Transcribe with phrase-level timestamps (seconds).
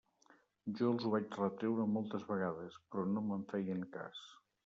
[0.77, 4.27] Jo els ho vaig retreure moltes vegades, però no me'n feien cas.